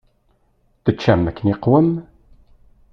[0.83, 1.89] Teččam akken iqwem?